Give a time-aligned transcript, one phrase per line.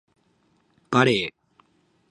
[0.89, 1.31] バレー